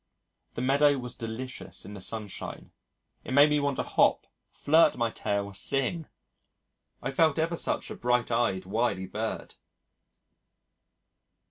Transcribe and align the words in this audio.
The 0.55 0.63
meadow 0.63 0.97
was 0.97 1.15
delicious 1.15 1.85
in 1.85 1.93
the 1.93 2.01
sunshine. 2.01 2.71
It 3.23 3.33
made 3.35 3.51
me 3.51 3.59
want 3.59 3.75
to 3.77 3.83
hop, 3.83 4.25
flirt 4.51 4.97
my 4.97 5.11
tail, 5.11 5.53
sing. 5.53 6.07
I 7.03 7.11
felt 7.11 7.37
ever 7.37 7.55
such 7.55 7.91
a 7.91 7.95
bright 7.95 8.31
eyed 8.31 8.65
wily 8.65 9.05
bird! 9.05 9.53